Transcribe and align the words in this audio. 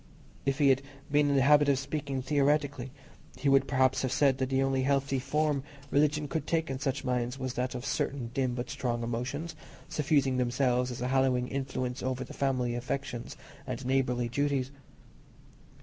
If 0.47 0.57
he 0.57 0.69
had 0.69 0.81
been 1.11 1.29
in 1.29 1.35
the 1.35 1.43
habit 1.43 1.69
of 1.69 1.77
speaking 1.77 2.23
theoretically, 2.23 2.89
he 3.37 3.49
would 3.49 3.67
perhaps 3.67 4.01
have 4.01 4.11
said 4.11 4.39
that 4.39 4.49
the 4.49 4.63
only 4.63 4.81
healthy 4.81 5.19
form 5.19 5.61
religion 5.91 6.27
could 6.27 6.47
take 6.47 6.71
in 6.71 6.79
such 6.79 7.03
minds 7.03 7.37
was 7.37 7.53
that 7.53 7.75
of 7.75 7.85
certain 7.85 8.31
dim 8.33 8.55
but 8.55 8.71
strong 8.71 9.03
emotions, 9.03 9.55
suffusing 9.89 10.37
themselves 10.37 10.89
as 10.89 11.01
a 11.01 11.09
hallowing 11.09 11.47
influence 11.49 12.01
over 12.01 12.23
the 12.23 12.33
family 12.33 12.73
affections 12.73 13.37
and 13.67 13.85
neighbourly 13.85 14.27
duties. 14.27 14.71